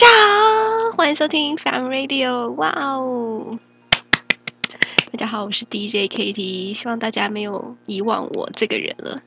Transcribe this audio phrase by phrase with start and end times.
[0.00, 2.50] 大家好，欢迎收听 Fun Radio。
[2.52, 3.58] 哇哦，
[5.10, 9.20] 大家好，我是 DJ KT，希望大家没有遗忘我这个人了。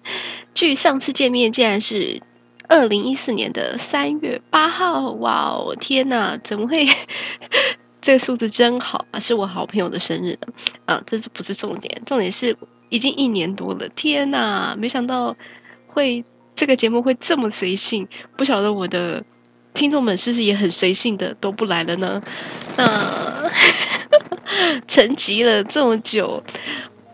[0.53, 2.21] 距上次见面竟然是
[2.69, 6.87] 二零一四年的三月八号，哇哦，天哪，怎么会？
[8.01, 10.47] 这个数字真好啊，是我好朋友的生日的
[10.85, 12.01] 啊，这是不是重点？
[12.05, 12.55] 重点是
[12.87, 15.35] 已经一年多了，天哪，没想到
[15.87, 16.23] 会
[16.55, 19.25] 这个节目会这么随性，不晓得我的
[19.73, 22.21] 听众们是不是也很随性的都不来了呢？
[22.77, 23.49] 那
[24.87, 26.43] 沉寂了这么久，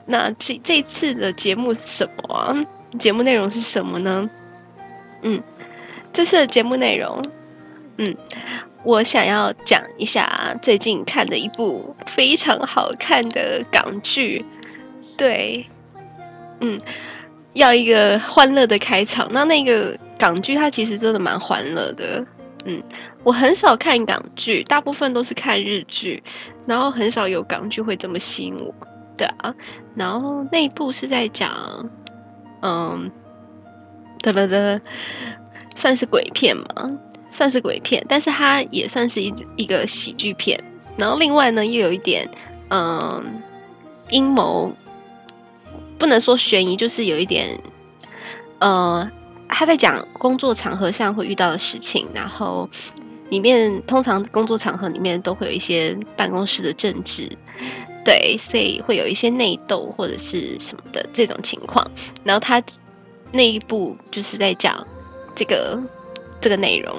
[0.08, 2.66] 那这这次的节目是什么？
[3.00, 4.30] 节目内容是什么呢？
[5.22, 5.42] 嗯，
[6.14, 7.22] 这次的节目内容，
[7.98, 8.18] 嗯。
[8.86, 14.46] 我想要讲一下最近看的一部非常好看的港剧，
[15.18, 15.66] 对，
[16.62, 16.80] 嗯，
[17.54, 19.28] 要一个欢乐的开场。
[19.34, 22.24] 那那个港剧它其实真的蛮欢乐的，
[22.68, 22.84] 嗯，
[23.24, 26.22] 我很少看港剧，大部分都是看日剧，
[26.66, 28.76] 然后很少有港剧会这么吸引我，
[29.18, 29.56] 对啊。
[29.96, 31.90] 然后那一部是在讲，
[32.62, 33.10] 嗯，
[34.20, 34.82] 得了得，
[35.76, 37.00] 算是鬼片嘛。
[37.34, 40.60] 算是鬼片，但是它也算是一一个喜剧片。
[40.98, 42.28] 然后另外呢，又有一点
[42.70, 43.00] 嗯
[44.10, 44.74] 阴谋，
[46.00, 47.56] 不能说悬疑，就是有一点
[48.58, 49.08] 呃，
[49.50, 52.08] 他在讲工作场合上会遇到的事情。
[52.14, 52.70] 然后
[53.30, 57.30] 里面通常工作场合里面都会有一些办公室的政治，
[58.06, 61.90] 对，所以会有一些内斗或者是什么的这种情况。
[62.24, 62.62] 然后他
[63.32, 64.86] 那一部就是在讲
[65.36, 65.80] 这个。
[66.40, 66.96] 这个内容，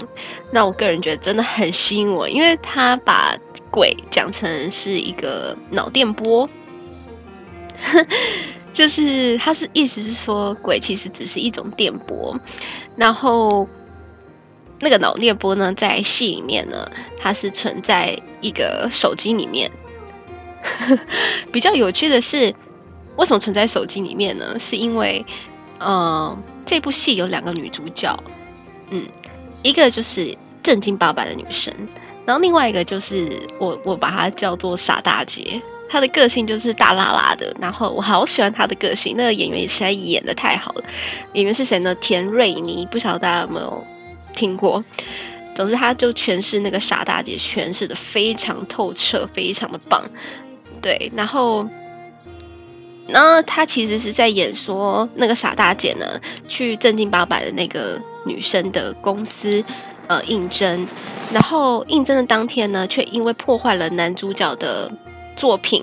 [0.53, 3.37] 那我个人觉得真的很吸引我，因为他把
[3.71, 6.47] 鬼讲成是一个脑电波，
[8.79, 12.39] 就是他是意思是说鬼其实只是一种电波，
[12.95, 13.69] 然后
[14.79, 19.69] 那个脑电波呢，在戏里面呢，它是存在一个手机里面。
[21.51, 22.55] 比较有趣的是，
[23.17, 24.57] 为什么存在手机里面呢？
[24.61, 25.27] 是因为，
[25.81, 28.17] 嗯、呃，这部戏有两个女主角，
[28.91, 29.03] 嗯。
[29.65, 31.75] 一个就是正经八百的女生，
[32.25, 40.85] 然后另外一个就是我我把她叫做傻大姐，她的个性就是大剌剌的，然后我好喜欢她的个性，那个演员实在演得太好了。
[41.33, 41.95] 演员是谁呢？
[41.97, 43.85] 田瑞妮，不晓得大家有没有
[44.35, 44.85] 听过？
[45.57, 50.03] 总之，她就诠释那个傻大姐，诠释的非常透彻，非常的棒。
[50.81, 51.67] 对，然后。
[53.11, 56.05] 然后他其实是在演说那个傻大姐呢，
[56.47, 59.65] 去正经八百的那个女生的公司，
[60.09, 60.87] 呃，应征。
[61.33, 64.93] 然后应征的当天呢，却因为破坏了男主角的
[65.39, 65.83] 作品。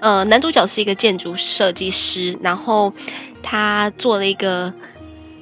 [0.00, 2.92] 呃，男主角是一个建筑设计师，然后
[3.42, 4.72] 他做了一个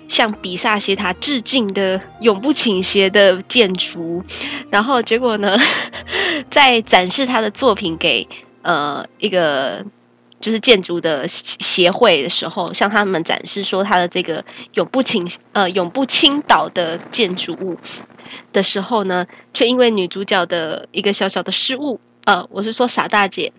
[0.08, 4.22] 向比萨斜塔致敬的永不倾斜的建筑。
[4.70, 5.56] 然后结果呢，
[6.52, 8.28] 在展示他的作品给
[8.62, 9.84] 呃一个。
[10.38, 17.78] 就是建筑的协会的时候，向他们展示说他的这个永不倾呃永不倾倒的建筑物
[18.52, 23.52] 的时候呢，却因为女主角的一个小小的失误，呃，我是说傻大姐，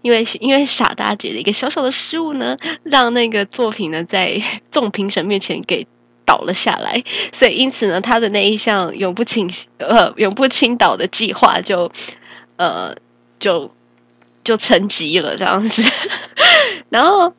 [0.00, 4.40] 因为因为傻大姐的一个小小的失误呢，让那个作品呢在
[4.70, 5.86] 众评审面前给
[6.24, 7.02] 倒了下来，
[7.32, 11.90] 所以因此呢，他的那一项永不倾呃永不倾倒的计划就
[12.56, 12.94] 呃
[13.38, 13.70] 就。
[14.44, 15.80] 就沉寂了这样子，
[16.90, 17.32] 然后，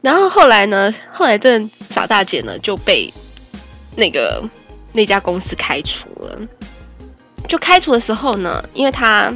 [0.00, 0.94] 然后后来呢？
[1.12, 3.12] 后来这傻大姐呢就被
[3.98, 4.42] 那个
[4.94, 6.38] 那家公司开除了。
[7.48, 9.32] 就开除的时候呢，因为他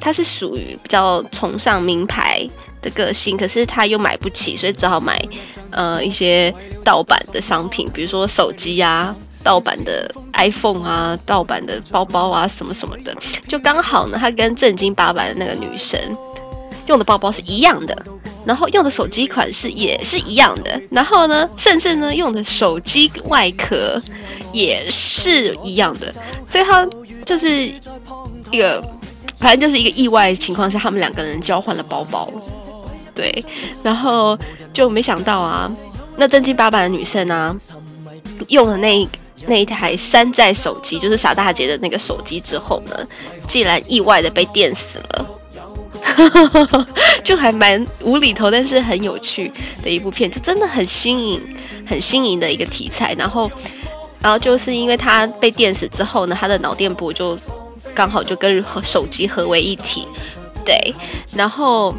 [0.00, 2.46] 他是属于比较崇尚名牌
[2.80, 5.20] 的个性，可是他又买不起，所以只好买
[5.70, 9.14] 呃一些盗版的商品，比如说手机啊。
[9.42, 13.16] 盗版的 iPhone 啊，盗版的包包啊，什么什么的，
[13.48, 15.98] 就刚好呢，他跟正经八百的那个女生
[16.90, 17.96] 用的包包是一样的，
[18.44, 23.96] 然后用的手机款式也是一样的，然后呢，甚至呢，用的手机外壳
[24.52, 26.12] 也是一样的，
[26.50, 26.84] 所以他
[27.24, 27.70] 就是
[28.50, 28.82] 一个，
[29.36, 32.28] 反正就是一个意外情况下，他们两个人交换了包包，
[33.14, 33.44] 对，
[33.84, 34.36] 然后
[34.74, 35.70] 就没想到啊，
[36.16, 37.56] 那正经八百的女生啊，
[38.48, 39.08] 用了那。
[39.46, 42.94] 那一台山寨手机，就是傻大姐的那个手机之后呢，
[43.48, 45.26] 竟然意外的被电死了，
[47.24, 49.50] 就还蛮无厘头，但是很有趣
[49.82, 51.40] 的一部片，就真的很新颖、
[51.86, 53.14] 很新颖的一个题材。
[53.14, 53.50] 然后，
[54.20, 57.38] 然后就是因为他被电死之后呢，他的脑电波就
[57.94, 60.06] 刚好就跟手机合为一体，
[60.64, 60.94] 对。
[61.34, 61.94] 然后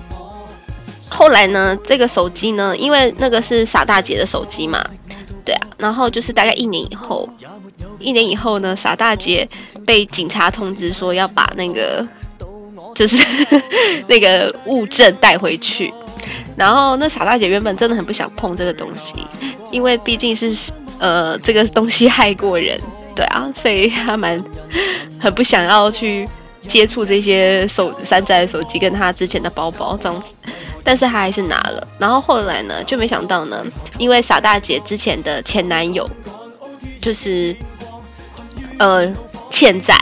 [1.09, 4.83] 后来呢，这个手机呢，因为那个是傻大姐的手机嘛。
[5.43, 7.27] 对啊，然后就是大概一年以后，
[7.99, 9.47] 一年以后呢，傻大姐
[9.87, 12.07] 被警察通知说要把那个
[12.95, 13.17] 就是
[14.07, 15.93] 那个物证带回去。
[16.57, 19.13] 然后那傻大姐原本真的很不想碰这个东西，
[19.71, 20.55] 因为毕竟是
[20.99, 22.79] 呃这个东西害过人，
[23.15, 24.43] 对啊，所以她蛮
[25.19, 26.27] 很不想要去
[26.67, 30.27] 接触这些手山寨的手机跟她之前的包包这样子。
[30.83, 31.87] 但是她还是拿了。
[31.97, 33.65] 然后后来呢，就没想到呢，
[33.97, 36.07] 因为傻大姐之前的前男友
[37.01, 37.55] 就是
[38.77, 39.11] 呃
[39.49, 39.95] 欠债，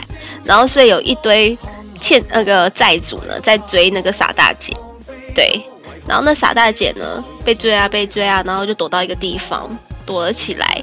[0.44, 1.56] 然后所以有一堆
[2.00, 4.72] 欠那个债主呢在追那个傻大姐，
[5.34, 5.62] 对。
[6.08, 9.70] 然后那傻大姐呢，被追啊被追啊，然后就躲到一个地方
[10.04, 10.76] 躲了起来。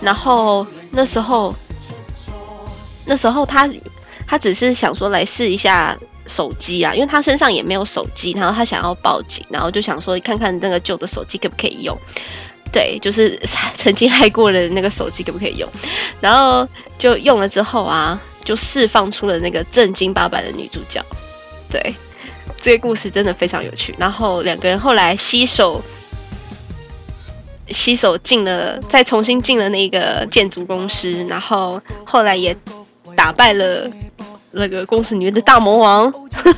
[0.00, 1.54] 然后那时候，
[3.04, 3.70] 那时候他
[4.26, 5.96] 他只是想说来试一下
[6.26, 11.96] 手机啊，因为他身上也没有手机，然后他想要报警，然后就想说看看那个旧的手机可不可以用。
[12.72, 13.38] 对，就是
[13.78, 15.68] 曾经害过的那个手机可不可以用。
[16.20, 16.66] 然后
[16.98, 21.04] 就用了之后啊，就释放出了那个正经八百的女主角。
[21.68, 21.94] 对。
[22.64, 25.82] 这个故事真的非常有趣，然后两个人后来携手
[27.68, 32.56] 携手进了，再重新进了那个建筑公司，然后后来也
[33.16, 33.90] 打败了
[34.52, 36.12] 那个公司里面的大魔王，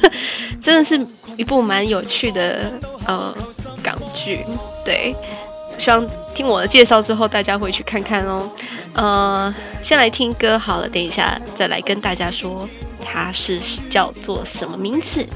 [0.63, 1.07] 真的是
[1.39, 2.71] 一部蛮有趣的
[3.07, 3.35] 呃
[3.83, 4.45] 港剧。
[4.85, 5.15] 对，
[5.79, 8.51] 希望听我的介绍之后，大家会去看看哦。
[8.95, 9.53] 呃，
[9.83, 12.69] 先来听歌好了，等一下再来跟大家说
[13.05, 13.61] 它是
[13.91, 15.27] 叫做什么名字。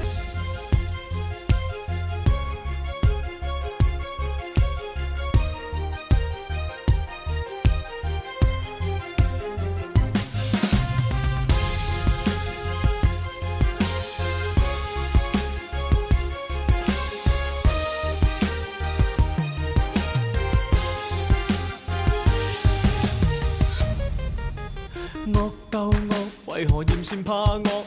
[26.59, 27.85] 为何嫌嫌怕恶？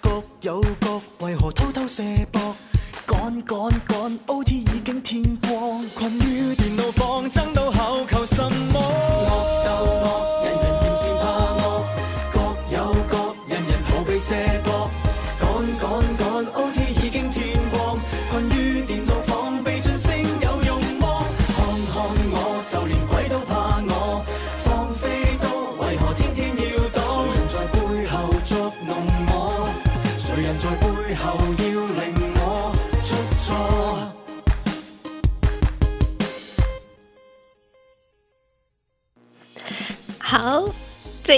[0.00, 2.54] 各有各，为何偷偷卸博？
[3.04, 3.58] 赶赶
[3.88, 8.78] 赶，OT 已经天光，困于电脑房，争到口求什么？
[8.78, 10.41] 恶斗恶，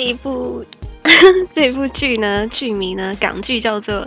[0.04, 0.64] 一部
[1.54, 3.94] 这部剧呢，剧名呢，港剧叫做《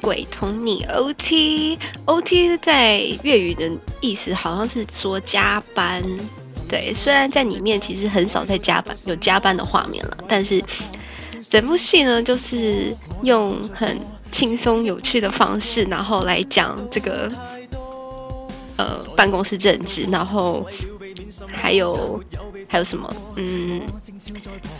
[0.00, 1.76] 鬼同你 OT》。
[2.06, 3.70] OT 在粤语的
[4.00, 6.00] 意思好像是说加班。
[6.68, 10.62] 对，虽然在里面其实很少在加班，有加班的画面了，但是
[11.48, 13.98] 整部戏呢，就是用很
[14.30, 17.28] 轻松有趣的方式，然后来讲这个
[18.76, 20.64] 呃办公室政治，然后
[21.52, 22.22] 还有
[22.68, 23.08] 还有什么？
[23.36, 23.82] 嗯，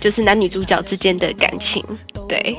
[0.01, 1.85] 就是男女主角之间的感情，
[2.29, 2.57] 对，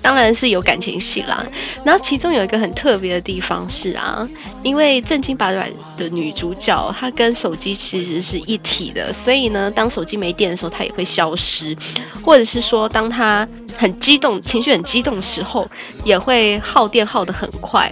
[0.00, 1.44] 当然是有感情戏啦。
[1.84, 4.28] 然后其中有一个很特别的地方是啊，
[4.62, 11.76] 因为正经八百的女主角她跟手机其实是一体的，所以呢，当手机没电的时候，她也会消失，
[12.24, 13.48] 或者是说当她。
[13.74, 15.66] 很激动，情绪很激动的时候，
[16.04, 17.90] 也会耗电耗得很快，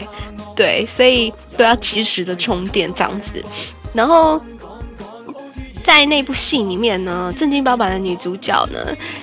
[0.55, 3.43] 对，所以都要及时的充电这样子。
[3.95, 4.39] 然后
[5.85, 8.79] 在那部戏里面呢，正经八百的女主角呢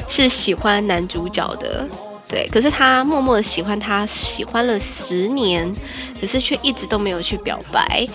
[0.07, 1.87] 是喜欢男主角的，
[2.27, 5.71] 对，可是她默默的喜欢他，喜欢了十年，
[6.19, 8.05] 可是却一直都没有去表白，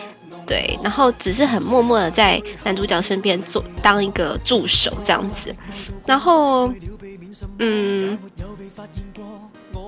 [0.46, 5.54] 对，然后只是很默默的在男主角身边做当一个助手这样子，
[6.06, 6.72] 然后。
[7.58, 8.18] 嗯，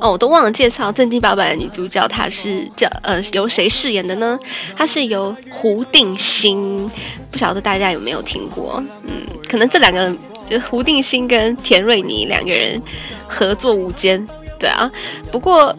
[0.01, 4.39] 哦，我都忘了介绍正经八百的女主角，她是叫呃由谁饰演的呢？
[4.77, 6.91] 她是由胡定欣，
[7.31, 8.83] 不晓得大家有没有听过？
[9.05, 10.19] 嗯，可能这两个人
[10.51, 12.83] 就胡定欣跟田瑞妮两个人
[13.29, 14.27] 合作无间，
[14.59, 14.91] 对啊。
[15.31, 15.75] 不过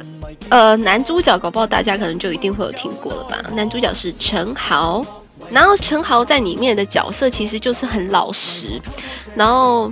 [0.49, 3.37] 呃男主角搞不好大家可能就一定会有听过了吧？
[3.53, 5.03] 男主角是陈豪，
[5.51, 8.81] 然后陈豪在里面的角色其实就是很老实，
[9.35, 9.91] 然后。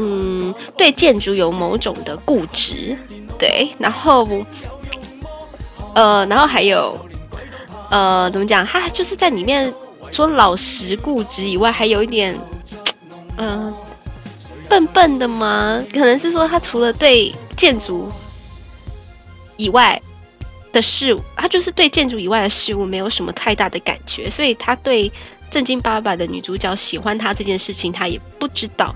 [0.00, 2.96] 嗯，对建筑有某种的固执，
[3.36, 4.28] 对，然后，
[5.92, 6.96] 呃，然后还有，
[7.90, 8.64] 呃，怎么讲？
[8.64, 9.74] 他就是在里面
[10.12, 12.38] 除老实固执以外，还有一点，
[13.38, 13.74] 嗯、
[14.68, 15.82] 笨笨的吗？
[15.92, 18.08] 可能是说他除了对建筑
[19.56, 20.00] 以外
[20.72, 25.10] 的事物，他就是对建筑以外的事物没有什么太大的感觉，所以他对
[25.50, 28.94] 正经八百的女主角喜欢他这件事情，他也不知道。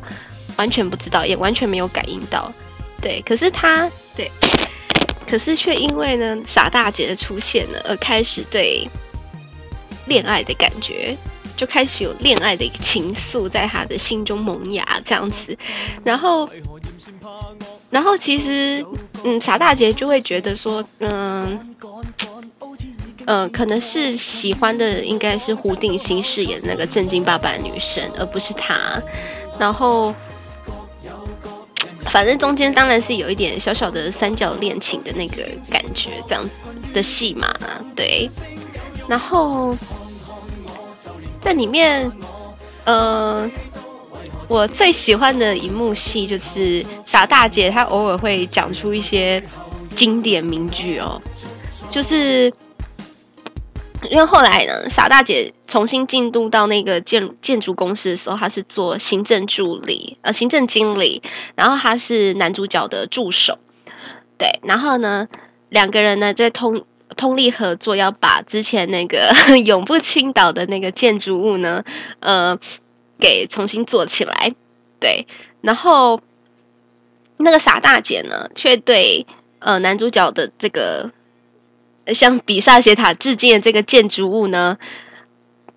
[0.57, 2.53] 完全不知道，也完全没有感应到。
[3.01, 4.31] 对，可是他对，
[5.29, 8.89] 可是却因为呢傻大姐的出现呢，而开始对
[10.07, 11.17] 恋爱的感觉，
[11.57, 15.57] 就开始有恋爱的一个情愫在他的心中萌芽这样子。
[16.05, 16.49] 然后，
[17.91, 18.85] 然后其实
[19.25, 21.75] 嗯，傻大姐就会觉得说，嗯。
[23.25, 29.01] 嗯、呃，可能是喜欢的应该是胡定欣饰演的那个正经八百的女生，而不是他。
[29.61, 30.13] 然后，
[32.13, 36.51] 反正中间当然是有一点小小的三角恋情的那个感觉，这样子
[36.93, 37.49] 的戏嘛，
[37.97, 38.29] 对。
[39.09, 39.75] 然后
[41.43, 42.13] 在里面，
[42.85, 43.51] 呃，
[44.47, 49.43] 我最喜欢的一幕戏就是傻大姐，她偶尔会讲出一些
[49.97, 51.21] 经典名句哦，
[51.91, 52.53] 就是。
[54.11, 61.23] 因为后来呢，傻大姐重新进入到那个建建筑公司的时候，他是做行政助理，呃，行政经理，
[61.55, 63.59] 然后他是男主角的助手，
[64.37, 65.27] 对，然后呢，
[65.71, 66.85] 两个人呢在通
[67.17, 69.33] 通力合作，要把之前那个
[69.65, 71.83] 永不倾倒的那个建筑物呢，
[72.21, 72.59] 呃，
[73.19, 74.55] 给重新做起来，
[75.01, 75.27] 对，
[75.63, 76.21] 然后
[77.39, 79.27] 那个傻大姐呢，却对
[79.61, 81.11] 呃男主角的这个。
[82.13, 84.77] 向比萨斜塔致敬的这个建筑物呢，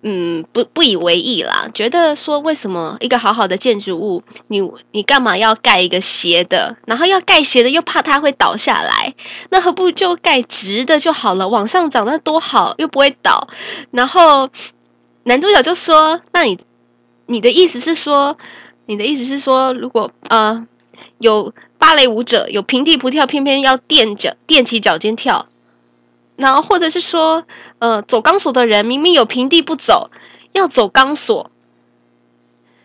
[0.08, 6.76] 嗯，不不以为意啦，觉得说为什么一个好好的建筑物，你你干嘛要盖一个斜的？
[6.86, 9.14] 然后要盖斜的又怕它会倒下来，
[9.50, 11.48] 那何不就盖直的就好了？
[11.48, 13.48] 往上长那多好，又不会倒。
[13.90, 14.48] 然后
[15.24, 16.56] 男主角就说：“那你
[17.26, 18.38] 你的意思是说，
[18.86, 20.64] 你的意思是说，如果呃
[21.18, 25.46] 有芭蕾舞者有平地不跳，偏偏要垫脚垫起脚尖跳。”
[26.36, 27.44] 然后，或者是说，
[27.78, 30.10] 呃，走钢索的人明明有平地不走，
[30.52, 31.50] 要走钢索，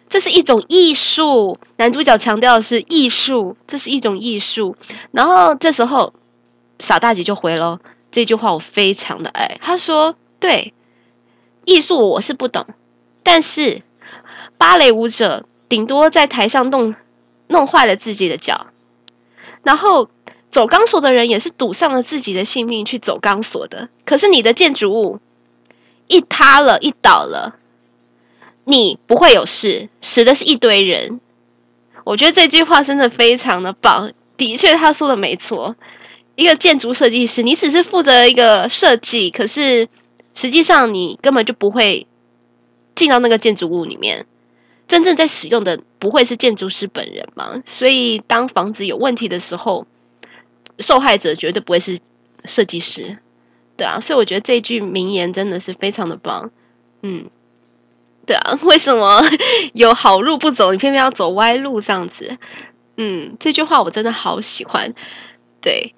[0.09, 1.59] 这是一种艺术。
[1.75, 4.77] 男主角强调的是艺术，这是一种艺术。
[5.11, 6.13] 然后这时候，
[6.79, 9.59] 傻大姐就回了这句话，我非常的爱。
[9.61, 10.73] 她说：“对，
[11.65, 12.65] 艺术我是不懂，
[13.21, 13.81] 但是
[14.57, 16.95] 芭蕾舞者顶多在台上弄
[17.47, 18.67] 弄坏了自己的脚，
[19.63, 20.09] 然后。”
[20.51, 23.89] 走钢索的人也是赌上了自己的性命去走钢索的。
[24.05, 25.19] 可是你的建筑物
[26.07, 27.55] 一塌了，一倒了，
[28.65, 31.21] 你不会有事，死的是一堆人。
[32.03, 34.11] 我觉得这句话真的非常的棒。
[34.35, 35.75] 的确，他说的没错。
[36.35, 39.87] 一个建筑设计师，你只是负责一个设计，可是
[40.33, 42.07] 实际上你根本就不会
[42.95, 44.25] 进到那个建筑物里面。
[44.87, 47.61] 真正在使用的不会是建筑师本人嘛？
[47.65, 49.85] 所以当房子有问题的时候，
[50.79, 51.99] 受害者绝对不会是
[52.45, 53.17] 设计师，
[53.77, 56.49] 对啊，所以我觉得这句名言真的是非常的棒，
[57.03, 57.29] 嗯，
[58.25, 59.21] 对啊，为什么
[59.73, 62.37] 有好路不走，你偏偏要走歪路这样子？
[62.97, 64.93] 嗯，这句话我真的好喜欢，
[65.61, 65.93] 对，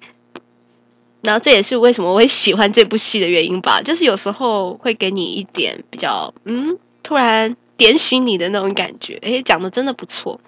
[1.22, 10.38] 然后这也是为什么我会喜欢这部戏的原因吧，就是有时候会给你一点比较，嗯，突然点醒你的那种感觉，诶，讲的真的不错，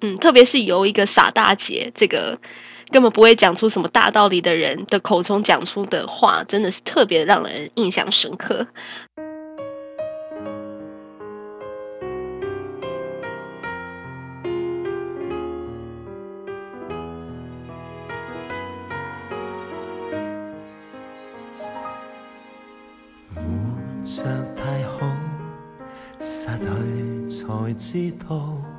[0.00, 2.38] 嗯，特别是由一个傻大姐这个。
[2.92, 8.66] 根本不会讲出什么大道理的人的口中讲出的话，真的是特别让人印象深刻。
[23.34, 23.40] 活
[24.04, 24.22] 着
[24.54, 25.16] 太好，
[26.20, 28.71] 失去才知道。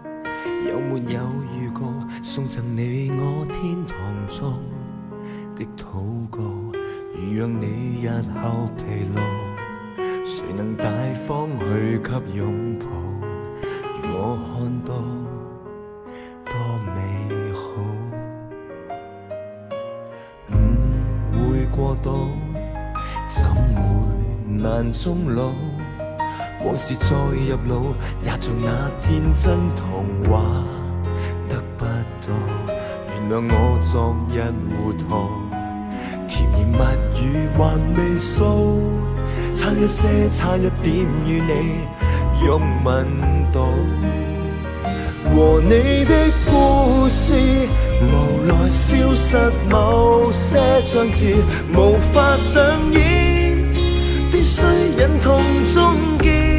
[0.68, 1.20] 有没有
[1.58, 1.94] 遇过
[2.24, 4.64] 送赠你我天堂中
[5.56, 6.42] 的祷告？
[7.16, 8.10] 如让你日
[8.42, 9.22] 后疲劳，
[10.26, 10.84] 谁能大
[11.28, 12.86] 方去给拥抱？
[14.02, 14.52] 如我看
[14.84, 14.90] 到
[16.46, 16.54] 多
[16.96, 16.98] 美
[17.54, 17.62] 好，
[21.34, 22.10] 误会过度，
[23.28, 23.84] 怎会
[24.48, 25.52] 难终老？
[26.66, 27.94] 往事再入脑，
[28.24, 30.64] 也像那天真童话
[31.50, 32.28] 得不到。
[33.10, 34.34] 原谅我昨日
[34.72, 35.30] 糊涂，
[36.28, 36.76] 甜言蜜
[37.22, 37.60] 语还
[37.98, 38.44] 未诉，
[39.56, 43.06] 差一些，差一点与你拥吻
[43.52, 43.68] 到。
[45.34, 46.14] 和你的
[46.50, 47.34] 故事
[48.02, 49.38] 无奈消失
[49.70, 51.36] 某些章节，
[51.74, 53.58] 无法上演，
[54.32, 54.66] 必须
[54.98, 56.53] 忍痛终结。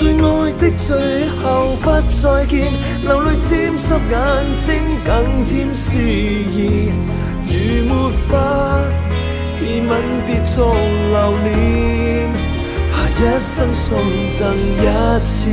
[0.00, 4.72] 最爱的最后不再见，流泪沾湿眼睛，
[5.04, 6.90] 更添诗意。
[7.44, 8.80] 如没法
[9.60, 9.90] 以吻
[10.26, 12.32] 别作留念，
[12.90, 14.88] 下一生送赠一
[15.26, 15.46] 次。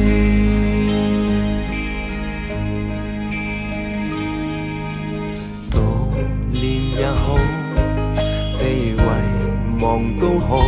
[5.70, 5.76] 悼
[6.54, 6.64] 念
[6.98, 7.36] 也好，
[8.58, 8.98] 被遗
[9.82, 10.62] 忘都好，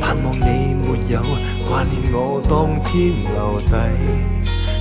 [0.00, 1.22] 盼望你没有。
[1.68, 3.72] 挂念我当天留低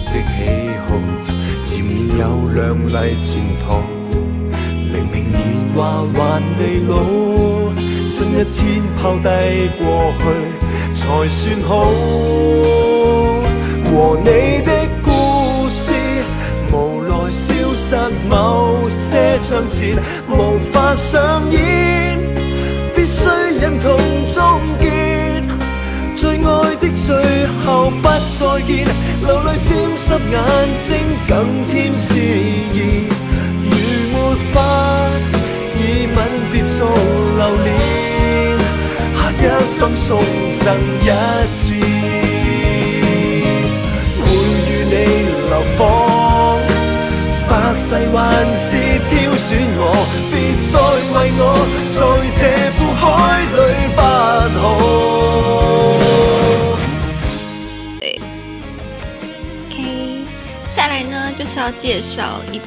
[0.06, 0.38] 的喜
[0.86, 0.89] 好，
[1.63, 2.22] 前面有
[2.54, 3.65] 亮丽前途，
[4.94, 5.42] 明明年
[5.74, 6.94] 华还未老，
[8.08, 9.27] 新一天抛低
[9.80, 10.24] 过去
[10.94, 11.72] 才算好，
[13.89, 14.72] 和你的
[15.04, 15.92] 故事。
[16.72, 17.96] 无奈消失
[18.30, 19.96] 某些章节，
[20.30, 22.20] 无法上演，
[22.96, 23.27] 必须
[23.60, 25.05] 忍痛终结。
[26.36, 27.15] 最爱的最
[27.65, 28.86] 后不再见，
[29.24, 30.34] 流泪沾湿眼
[30.77, 30.88] 睛，
[31.27, 31.34] 更
[31.68, 32.75] 添诗意。
[33.63, 33.72] 如
[34.12, 34.15] 没
[34.54, 34.56] 法
[35.75, 35.80] 以
[36.13, 36.18] 吻
[36.51, 36.77] 别做
[37.38, 37.68] 留恋，
[39.15, 40.63] 下一生送赠
[41.01, 41.04] 一
[41.54, 41.74] 次，
[44.22, 44.24] 会
[44.70, 44.94] 与你
[45.50, 45.80] 流放。
[47.48, 48.15] 百世还
[48.56, 48.68] 是
[49.08, 49.82] 挑选我，
[50.32, 50.74] 别再
[51.13, 51.42] 为我
[51.94, 52.00] 再
[61.66, 62.66] 要介绍一部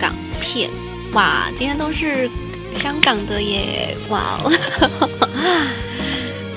[0.00, 0.70] 港片，
[1.12, 2.30] 哇，今天都是
[2.80, 4.50] 香港的耶，哇哦，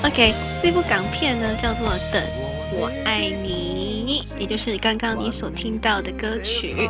[0.07, 2.23] OK，这部港片呢叫做《等
[2.71, 6.87] 我爱你》，也就是刚刚你所听到的歌曲。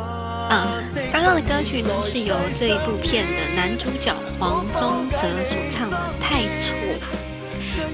[0.48, 0.80] 啊，
[1.12, 6.78] 刚刚的歌曲呢是由这一部片的男主角黄宗泽所唱的《太错》。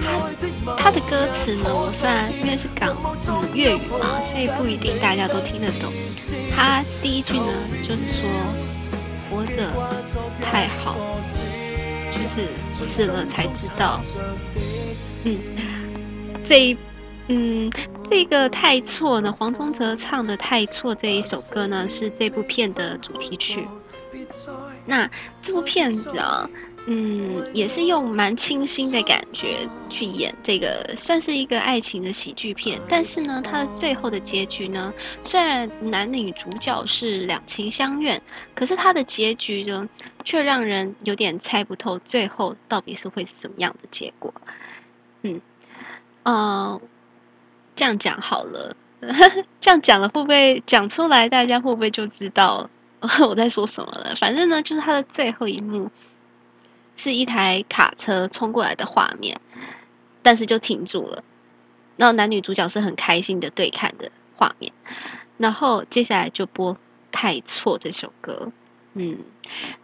[0.01, 2.97] 他他的歌词呢，我虽然因为是港
[3.29, 5.93] 嗯粤语嘛，所以不一定大家都听得懂。
[6.55, 8.29] 他第一句呢就是说
[9.31, 9.71] 活着
[10.41, 10.97] 太好，
[12.13, 14.01] 就是死了才知道。
[15.25, 15.39] 嗯，
[16.49, 16.77] 这一
[17.29, 17.71] 嗯。
[18.11, 23.69] 这个太错呢，黄宗泽唱的《太错》这一首歌呢，是这部片的主题曲。
[24.87, 25.07] 那
[25.43, 26.49] 这部片子啊，
[26.89, 32.81] 嗯，也是用蛮清新的感觉去演这个，算是一个爱情的喜剧片。
[32.89, 34.93] 但是呢，它的最后的结局呢，
[35.25, 38.21] 虽然男女主角是两情相悦，
[38.55, 39.89] 可是它的结局呢，
[40.25, 44.33] 却让人有点猜不透，最后到底是会是怎么样的结果。
[45.23, 45.41] 嗯，
[46.23, 46.81] 呃。
[47.77, 48.75] 这样讲好了，
[49.61, 51.29] 这样讲了会不会讲出来？
[51.29, 52.69] 大家会不会就知道
[53.25, 54.17] 我在说什么了？
[54.17, 55.89] 反正呢，就是它的最后一幕
[56.99, 59.41] 是一台卡车冲过来的画面，
[60.23, 61.25] 但是就停住了。
[61.97, 64.73] 然后男女主角是很开心的对看的画面，
[65.39, 66.75] 然后接下来就播
[67.11, 68.53] 《太错》这首歌。
[68.93, 69.21] 嗯，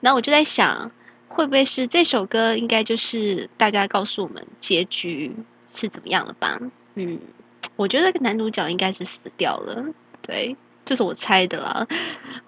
[0.01, 0.91] 那我就在想，
[1.29, 5.35] 会不会是这首歌应该就是大家告诉我们结局
[5.75, 6.61] 是怎么样了吧？
[6.97, 7.19] 嗯。
[7.77, 9.87] 我觉得男主角应该是死掉了，
[10.21, 11.87] 对，这是我猜的啦。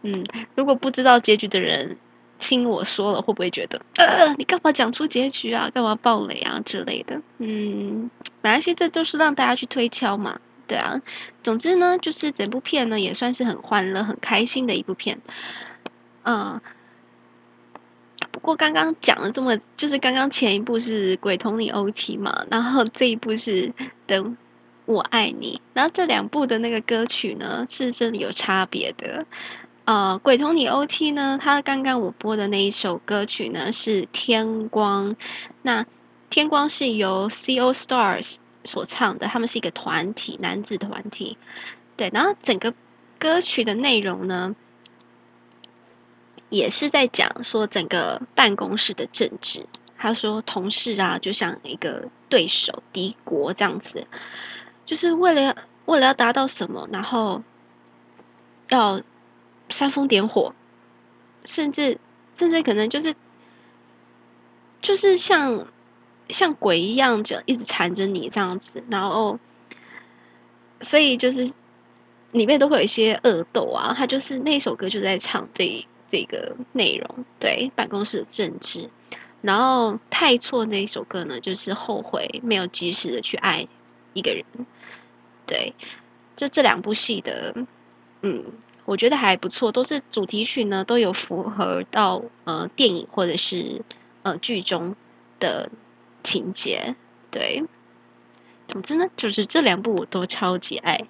[0.03, 0.25] 嗯，
[0.55, 1.97] 如果不知道结局的人
[2.39, 5.71] 听我说了，会不会觉得，呃，你干嘛讲出结局啊？
[5.71, 7.21] 干嘛暴雷啊之类的？
[7.39, 8.11] 嗯，
[8.43, 11.01] 没关系，这就是让大家去推敲嘛，对啊。
[11.43, 15.19] 总之呢，就是整部片呢也算是很欢乐、很开心的一部片。
[16.25, 16.61] 嗯，
[18.31, 23.73] 不过刚刚讲了这么，就是刚刚前一部是《鬼同你 OT》嘛，然后这一部是
[24.07, 24.37] 等。
[24.89, 29.27] 我爱你，然后这两部的那个歌曲呢，是真的有差别的。
[29.87, 35.15] 呃，《鬼同你 OT》呢，他刚刚我播的那一首歌曲呢是天光，
[35.63, 35.87] 那
[36.29, 41.39] 天光是由 C.O.Stars 所唱的，他们是一个团体，男子团体。
[41.97, 42.75] 对，然后整个
[43.21, 44.57] 歌曲的内容呢，
[46.49, 49.67] 也是在讲说整个办公室的政治。
[49.97, 54.09] 他说同事啊，就像一个对手敌国这样子。
[54.85, 57.45] 就是为了为了要达到什么，然后
[58.69, 59.01] 要
[59.69, 60.55] 煽风点火，
[61.45, 61.99] 甚至
[62.39, 63.15] 甚至可能就是
[64.83, 65.67] 就是像
[66.29, 69.39] 像鬼一样，就一直缠着你这样子，然后
[70.81, 71.53] 所以就是
[72.33, 73.95] 里面都会有一些恶斗啊。
[73.97, 78.91] 他就是那首歌就在唱这这个内容，对办公室的政治。
[79.43, 83.69] 然后太错那一首歌呢，就是后悔没有及时的去爱
[84.13, 84.45] 一个人。
[85.47, 85.75] 对，
[86.35, 87.55] 就这两部戏的，
[88.23, 88.45] 嗯，
[88.87, 93.83] 我觉得还不错，都是主题曲呢，都有符合到呃电影或者是
[94.23, 94.97] 呃剧中
[95.39, 95.69] 的
[96.23, 96.95] 情节。
[97.31, 97.65] 对，
[98.69, 101.07] 总之呢，就是这两部我都超级爱。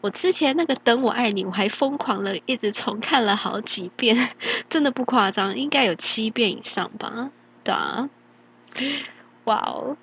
[0.00, 4.30] 我之前那个《等我爱你》，我还疯狂了一直重看了好几遍，
[4.70, 7.30] 真的不夸张，应该有七遍以上吧？
[7.62, 8.08] 对啊，
[9.44, 9.98] 哇哦！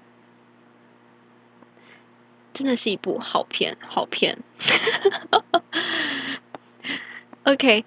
[2.53, 4.37] 真的是一部好片，好片。
[7.47, 7.85] OK，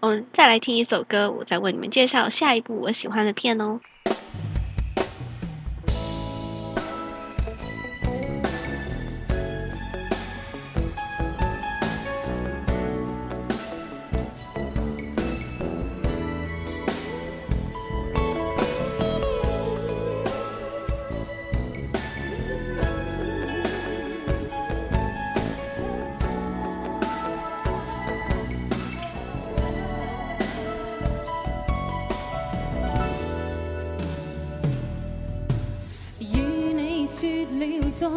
[0.00, 3.80] 我们再来听一首歌，我再为你们介绍下一部我喜欢的片哦。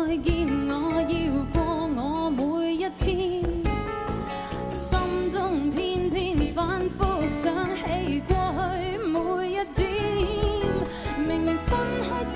[0.08, 1.16] 再见，我要
[1.54, 1.62] 过
[1.96, 3.44] 我每一天，
[4.68, 4.98] 心
[5.32, 8.36] 中偏偏反复想起过
[8.82, 9.88] 去每一点。
[11.28, 12.36] 明明分开之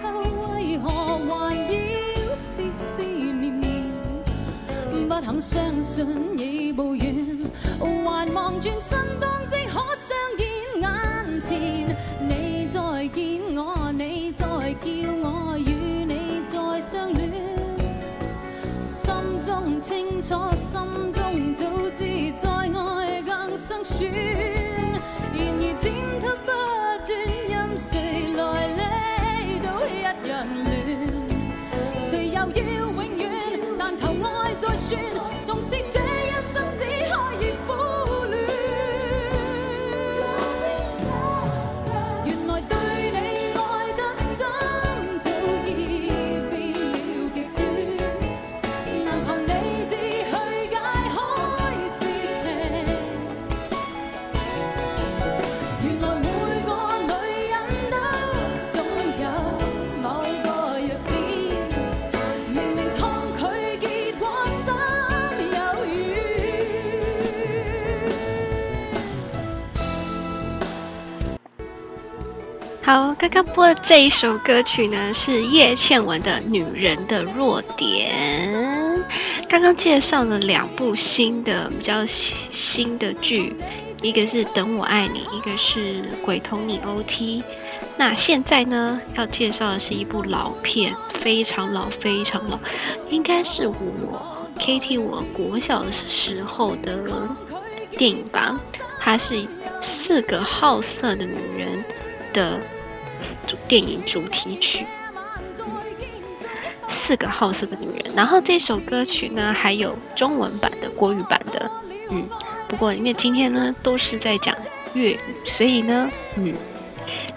[0.00, 0.22] 后，
[0.54, 0.88] 为何
[1.28, 3.68] 还要思思念念？
[5.08, 6.06] 不肯相信
[6.38, 7.26] 已无缘，
[7.80, 10.46] 还望转身当即可相见
[10.80, 11.96] 眼前。
[12.28, 14.88] 你再见我，你再叫
[15.22, 15.49] 我
[19.60, 24.04] 中清楚，心中早知再爱更生疏。
[24.04, 26.50] 然而剪辑不
[27.04, 27.08] 断，
[27.46, 28.40] 任谁来
[29.44, 30.64] 理都一样乱。
[31.98, 33.22] 谁又要永远？
[33.78, 34.98] 但求爱再算，
[73.20, 78.10] 刚刚播的这一首歌曲呢，是叶倩文的《女人的弱点》。
[79.46, 82.02] 刚刚介绍了两部新的、比较
[82.50, 83.54] 新的剧，
[84.00, 87.42] 一个是《等我爱你》，一个是《鬼同你 OT》。
[87.98, 92.58] 那现在呢，要介绍的是一部老片，非常老，非常老，
[93.10, 96.98] 应该是我 KT 我国小的时候的
[97.98, 98.58] 电影吧。
[98.98, 99.46] 它是
[99.82, 101.84] 四个好色的女人
[102.32, 102.58] 的。
[103.68, 104.86] 电影主题曲，
[106.88, 108.14] 四个好色的女人。
[108.14, 111.70] 然后这首歌曲呢，还有中文版的、国语版的，
[112.10, 112.28] 嗯。
[112.68, 114.56] 不过因为今天呢都是在讲
[114.94, 116.54] 粤语，所以呢，嗯，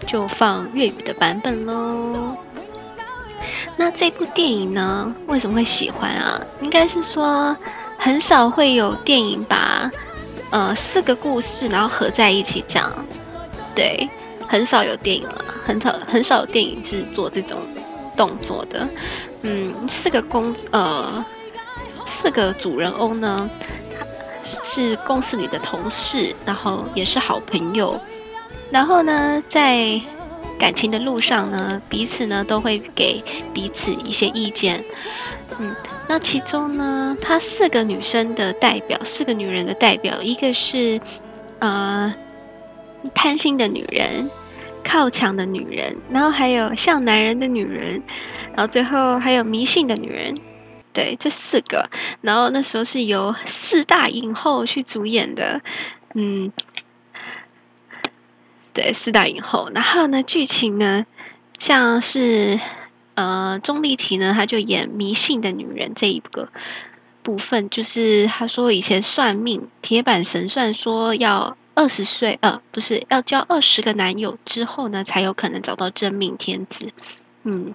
[0.06, 2.38] 就放粤语的版本喽。
[3.76, 6.40] 那这部电影呢，为什么会喜欢啊？
[6.62, 7.58] 应该是说
[7.98, 9.90] 很少会有电影把
[10.52, 12.94] 呃四个故事然后合在一起讲，
[13.74, 14.08] 对。
[14.48, 17.60] 很少有电影了，很少很少有电影是做这种
[18.16, 18.88] 动作的。
[19.44, 21.24] 嗯，四个公呃
[22.08, 23.50] 四个主人翁呢，
[24.64, 28.00] 是公司里的同事，然后也是好朋友。
[28.72, 30.00] 然后呢，在
[30.60, 34.84] 感情的路上呢，彼此呢都会给彼此一些意见。
[35.60, 35.76] 嗯，
[36.08, 41.00] 那其中呢，她四个女生的代表，四个女人的代表，一个是
[41.60, 42.14] 呃
[43.14, 44.30] 贪心的女人。
[44.86, 48.04] 靠墙的女人，然后还有像男人的女人，
[48.54, 50.36] 然后最后还有迷信的女人，
[50.92, 51.90] 对，这四个。
[52.20, 55.62] 然后那时候是由四大影后去主演的，
[56.16, 56.52] 嗯，
[58.74, 59.72] 对，四大影后。
[59.74, 61.06] 然后呢，剧情呢，
[61.60, 62.60] 像是
[63.16, 66.50] 呃，钟丽缇呢，她就演迷信的女人这一个
[67.24, 71.56] 部分，就是她说以前算命，铁板神算说要。
[71.76, 76.92] 二十岁，呃，不是要交二十个男友之后呢，才有可能找到真命天子。
[77.44, 77.74] 嗯，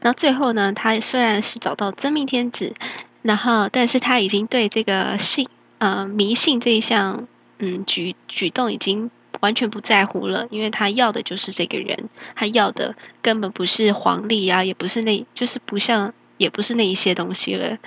[0.00, 2.74] 那最后呢，他虽然是找到真命天子，
[3.22, 5.48] 然后但是他已经对这个信，
[5.78, 17.78] 呃，迷信这一项，嗯，举举动已经完全不在乎了，因为他要的就是这个人，他要的根本不是黄历啊，也不是那，就是不像，也不是那一些东西了，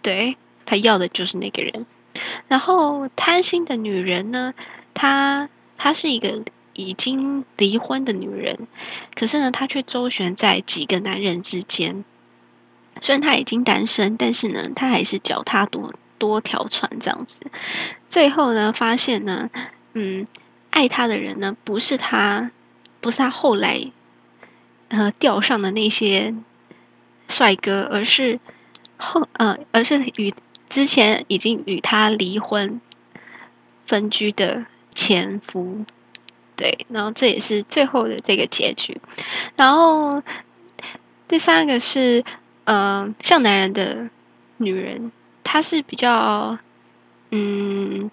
[0.00, 1.86] 对，他要的就是那个人。
[2.48, 4.52] 然后贪心的女人呢，
[4.92, 5.48] 她
[5.78, 6.42] 她是一个
[6.74, 8.66] 已经离婚的女人，
[9.14, 12.04] 可是呢，她却周旋在几个男人之间。
[13.00, 17.36] 虽然她已经单身，但是呢，她还是脚踏多多条船这样子。
[18.10, 19.50] 最后呢，发现呢，
[19.94, 20.26] 嗯，
[20.70, 22.50] 爱她的人呢，不是她，
[23.00, 23.90] 不是她后来
[24.88, 26.34] 呃钓上的那些
[27.28, 28.38] 帅哥，而是
[28.98, 30.34] 后呃，而是与。
[30.72, 32.80] 之前已经与他离婚、
[33.86, 35.84] 分居的前夫。
[36.56, 38.98] 对，然后这也是最后的这个结局。
[39.56, 40.22] 然后
[41.28, 42.24] 第三个是，
[42.64, 44.08] 呃，像男人的
[44.56, 45.12] 女人，
[45.44, 46.56] 她是比较
[47.30, 48.10] 嗯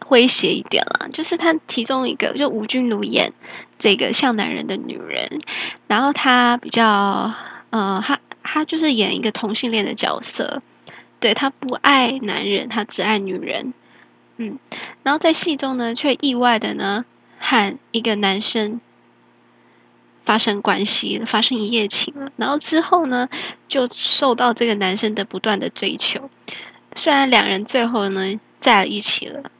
[0.00, 3.32] 诙谐一点啦，就是她其中一个就吴君如演
[3.78, 5.38] 这个像男人的女人，
[5.86, 7.30] 然后她比较
[7.70, 10.62] 呃，她她就是演一个同性恋的角色，
[11.26, 13.74] 对，她不爱男人，她只爱女人，
[14.36, 14.60] 嗯，
[15.02, 17.04] 然后在戏中呢，却意外的呢。
[17.38, 18.80] 和一个男生
[20.24, 23.28] 发生关系，发生一夜情了，然后之后呢，
[23.68, 26.30] 就受到这个男生的不断的追求。
[26.94, 29.50] 虽然两人最后呢在一起了，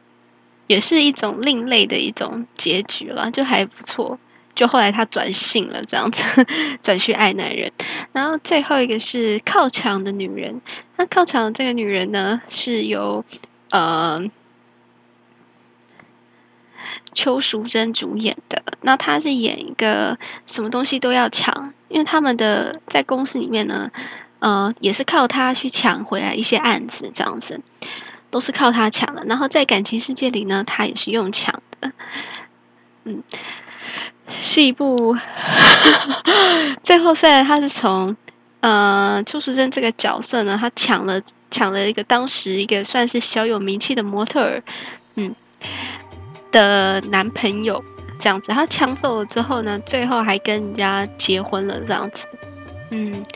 [0.69, 4.21] 也是一种另类的一种结局了，就还不错。
[4.57, 6.23] 就后来他转性了，这样子
[6.83, 7.71] 转去爱男人。
[8.13, 10.61] 然后最后一个是靠墙的女人，
[10.97, 13.25] 那靠墙的这个女人呢，是由
[13.71, 14.17] 呃。
[17.15, 23.91] 邱淑贞主演的，那她是演一个什么东西都要抢，因为他们的在公司里面呢，
[24.39, 27.61] 呃，也是靠她去抢回来一些案子，这样子
[28.31, 29.25] 都是靠她抢的。
[29.25, 31.91] 然后在感情世界里呢，她也是用抢的，
[33.05, 33.23] 嗯，
[34.41, 35.17] 是一部
[36.83, 38.17] 最后虽然他是从
[38.61, 41.21] 呃邱淑贞这个角色呢，他抢了
[41.51, 44.63] 抢了一个当时一个算是小有名气的模特儿，
[45.17, 45.35] 嗯。
[46.53, 47.83] 的男朋友
[48.19, 52.17] 这样子，他抢走了之后呢，最后还跟人家结婚了这样子。
[52.93, 53.27] 嗯，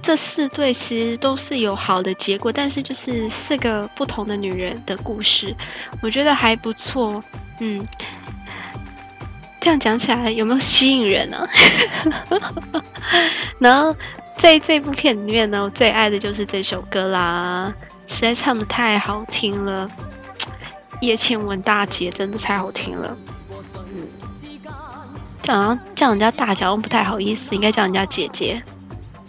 [0.00, 5.52] 这四对其实都是有好的结果，但是就是四个不同的女人的故事，
[6.00, 7.20] 我觉得还不错。
[7.58, 7.84] 嗯，
[9.60, 11.46] 这样讲起来有没有吸引人呢？
[13.58, 13.94] 然后
[14.38, 17.72] 在这部片里面呢，我最爱的就是这首歌啦，
[18.06, 19.88] 实在唱得太好听了。
[21.00, 23.16] 叶倩文大姐真的太好听了，
[23.74, 24.08] 嗯，
[25.42, 28.62] 这样叫人家大姐不太好意思，应该叫人家姐姐。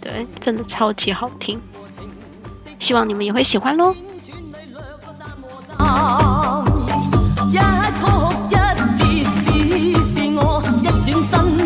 [0.00, 1.60] 对，真的超级好听，
[2.78, 3.94] 希望你们也会喜欢喽。
[10.40, 11.59] 我一转身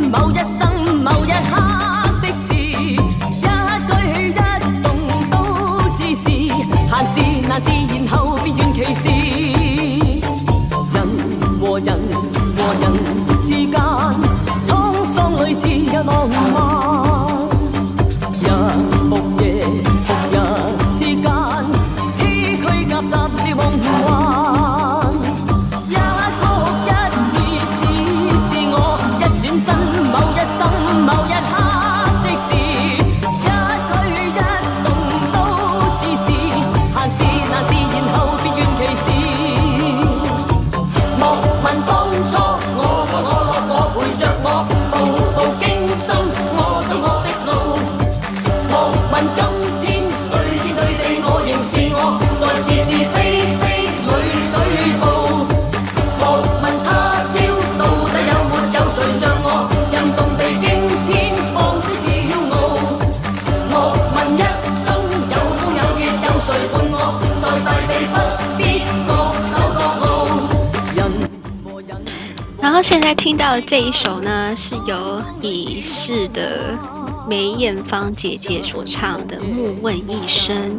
[72.74, 76.76] 然后现在听到的这一首呢，是由已逝的
[77.24, 80.76] 梅艳芳姐姐所唱的《莫问一生》。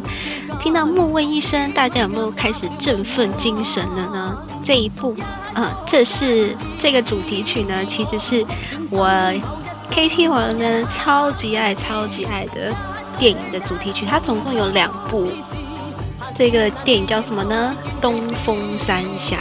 [0.62, 4.36] 听到《莫问一生》，大家有没有开始振奋精神了呢？
[4.62, 5.16] 这一部，
[5.54, 8.46] 啊，这是这个主题曲呢，其实是
[8.90, 9.08] 我
[9.90, 12.74] KT 王呢超级爱、超级爱的
[13.18, 14.04] 电影的主题曲。
[14.04, 15.32] 它总共有两部，
[16.36, 17.74] 这个电影叫什么呢？
[18.02, 19.38] 《东风三侠》。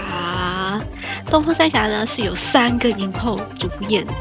[1.35, 4.13] 东风三侠呢是有三个影后主演的，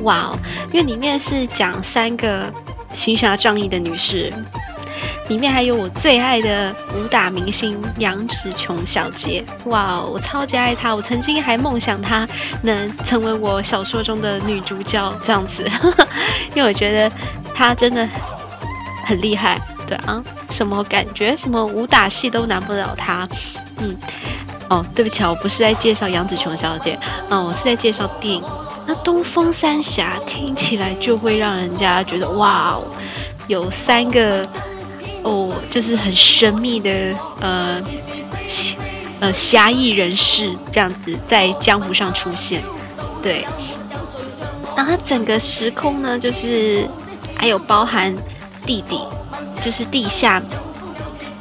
[0.00, 0.38] 哇哦！
[0.72, 2.52] 因为里面是讲三个
[2.92, 4.32] 行侠仗义的女士，
[5.28, 10.10] 里面还有我最爱的武打明星杨紫琼小姐，哇哦！
[10.12, 12.26] 我超级爱她，我曾经还梦想她
[12.62, 15.70] 能成为我小说中的女主角这样子，
[16.52, 17.08] 因为我觉得
[17.54, 18.08] 她真的
[19.04, 23.28] 很厉害，对啊，什么感觉，什么武打戏都难不了她，
[23.78, 23.96] 嗯。
[24.68, 26.98] 哦，对不起啊，我不是在介绍杨紫琼小姐，
[27.30, 28.42] 嗯，我是在介绍电影。
[28.86, 32.82] 那《东风三侠》听起来就会让人家觉得哇哦，
[33.48, 34.42] 有三个
[35.22, 37.80] 哦，就是很神秘的呃
[39.20, 42.62] 呃侠义人士这样子在江湖上出现，
[43.22, 43.44] 对。
[44.76, 46.86] 然后它整个时空呢，就是
[47.34, 48.14] 还有包含
[48.64, 49.00] 地底，
[49.60, 50.42] 就是地下。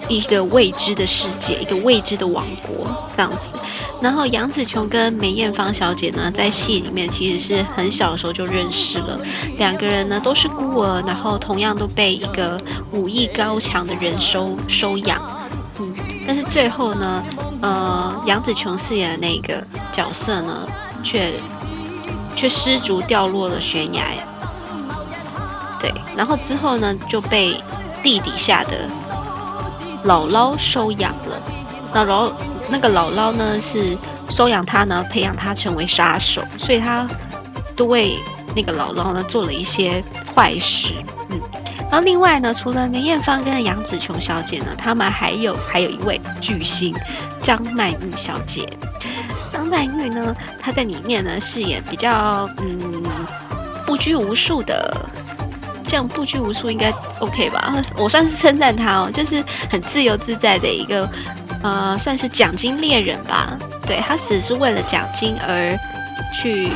[0.07, 3.37] 一个未知的世界，一个未知的王国，这样子。
[4.01, 9.19] 然后杨紫琼跟梅艳芳小姐呢，在戏里面其实是很小的时候就认识了，
[9.57, 12.57] 两个人呢都是孤儿，然后同样都被一个
[12.91, 15.19] 武艺高强的人收收养。
[15.79, 15.95] 嗯，
[16.27, 17.23] 但是最后呢，
[17.61, 20.67] 呃，杨紫琼饰演的那个角色呢，
[21.01, 21.33] 却
[22.35, 24.13] 却失足掉落了悬崖。
[25.79, 27.55] 对，然后之后呢，就被
[28.03, 28.87] 地底下的
[30.05, 31.41] 姥姥收养了。
[31.93, 32.31] 那然后
[32.69, 33.97] 那个姥姥呢，是
[34.29, 37.07] 收养他呢，培养他成为杀手，所以他
[37.75, 38.17] 都为
[38.55, 40.03] 那个姥姥呢做了一些
[40.35, 40.93] 坏事。
[41.29, 41.39] 嗯，
[41.89, 46.93] 然后另外呢，除了梅艳芳跟杨紫琼小姐呢，他们还有还有一位巨星
[47.41, 48.69] 张曼玉小姐。
[49.51, 53.03] 张曼玉呢，她在里面呢饰演比较嗯
[53.85, 54.93] 不拘无束的。
[55.85, 57.73] 这样不拘无束应该 OK 吧？
[57.97, 61.09] 我算是称赞他哦，就是很自由自在的一个，
[61.63, 63.57] 呃，算是奖金猎人吧。
[63.87, 65.77] 对，他只是为了奖金而
[66.33, 66.69] 去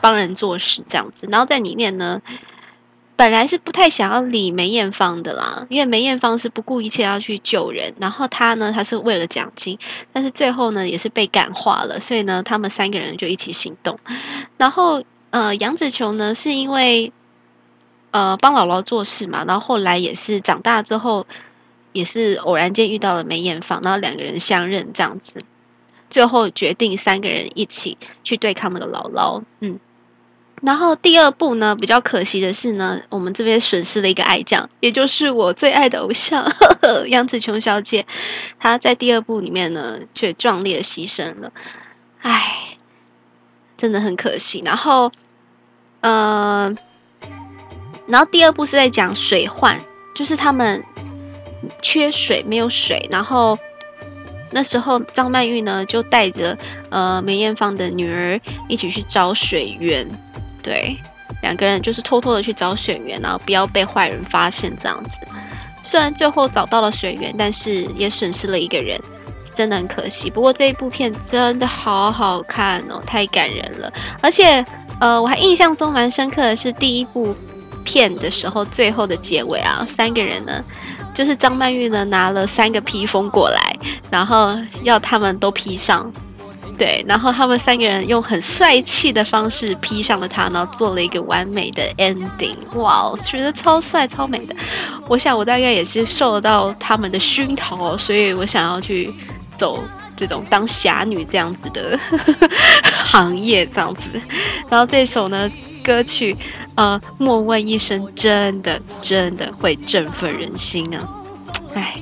[0.00, 1.26] 帮人做事这样子。
[1.28, 2.22] 然后在里面呢，
[3.16, 9.76] 本来是不太想要理梅艳芳的啦，因为梅艳芳是不顾一切要去救人，然后他呢，他是为了奖金，
[10.12, 13.98] 但是最后呢，也是被感化了，所以呢，他们三个人就一起行动。
[14.56, 17.12] 然后，呃，杨紫琼呢，是因为。
[18.12, 21.26] 呃，帮姥姥做事嘛，然后后来也是长大之后，
[21.92, 25.32] 也是偶然间遇到了梅艳芳，然后两个人相认这样子，
[26.10, 29.42] 最后决定三个人一起去对抗那个姥姥。
[29.60, 29.80] 嗯，
[30.60, 36.46] 然后第二部呢，比较可惜的是呢，我们这边损失了一个爱将，也就是我最爱的偶像
[37.08, 38.06] 杨紫琼小姐，
[38.58, 41.50] 她在第二部里面呢，却壮烈牺牲了，
[42.24, 42.76] 唉，
[43.78, 44.60] 真的很可惜。
[44.62, 45.10] 然后，
[46.02, 46.76] 呃。
[48.12, 49.74] 然后第二部是在讲水患，
[50.14, 50.84] 就是他们
[51.80, 53.08] 缺水，没有水。
[53.10, 53.58] 然后
[54.50, 56.54] 那时候张曼玉呢，就带着
[56.90, 60.06] 呃梅艳芳的女儿一起去找水源，
[60.62, 60.94] 对，
[61.40, 65.10] 两个人就是偷偷的去找水源，然后不要被坏人发现这样子。
[65.82, 69.00] 虽然最后找到了水源，但是也损失了一个人，
[69.56, 70.28] 真的很可惜。
[70.28, 73.90] 不过这一部片真的好好看哦，太感人了。
[74.20, 74.62] 而且
[75.00, 77.34] 呃，我还印象中蛮深刻的是第一部。
[77.82, 80.62] 片的时候，最后的结尾啊，三个人呢，
[81.14, 83.76] 就是张曼玉呢拿了三个披风过来，
[84.10, 84.48] 然后
[84.82, 86.10] 要他们都披上，
[86.78, 94.54] 对，然后他们三个人用很帅气的方式披上了它，然后做了一个完美的 ending，哇，我觉得超帅超美的。
[95.08, 99.12] 我想我大概也是受到他们的熏陶，所以我想要去
[99.58, 99.82] 走
[100.16, 101.98] 这种当侠女这样子的
[103.04, 104.02] 行业这样子。
[104.68, 105.50] 然后这首呢。
[105.82, 106.36] 歌曲，
[106.76, 110.98] 呃，莫问一声，真的真的会振奋人心呢。
[111.74, 111.94] 哎，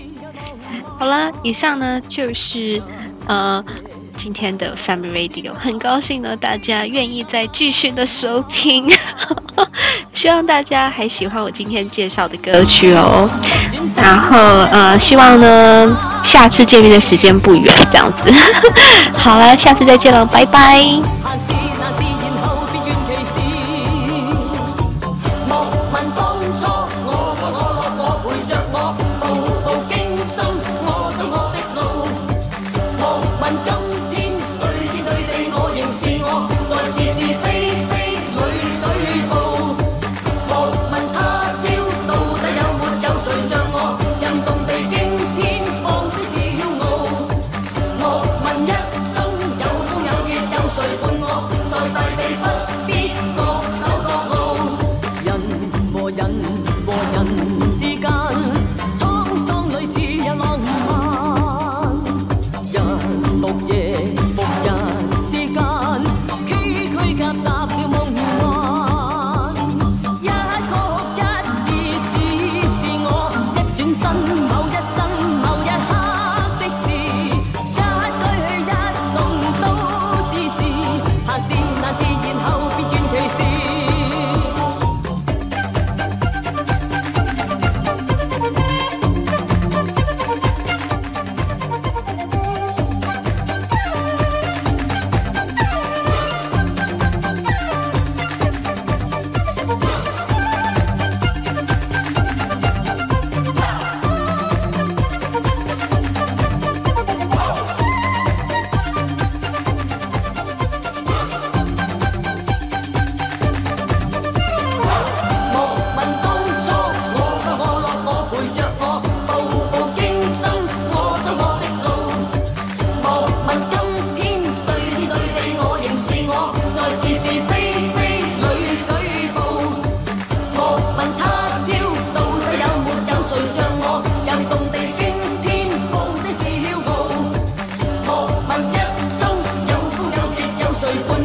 [0.99, 2.81] 好了，以上呢就是
[3.27, 3.64] 呃
[4.19, 8.90] 今天的 Family Radio，很高兴呢大家愿意再继续的收听，
[10.12, 13.29] 希望大家还喜欢我今天介绍的歌曲哦。
[13.97, 14.37] 然后
[14.73, 18.31] 呃，希望呢下次见面的时间不远，这样子。
[19.19, 21.60] 好了，下次再见了，拜拜。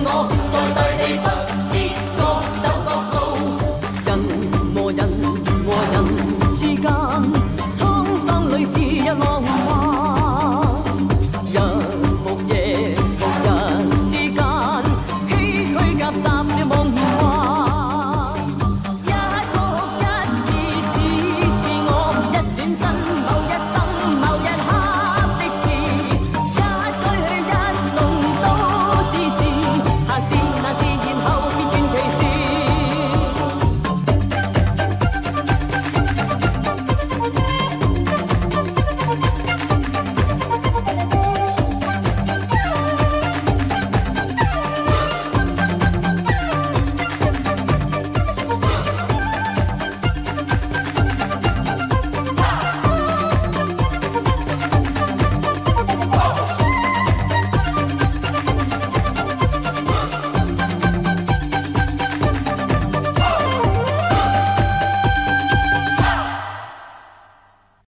[0.04, 0.75] 我在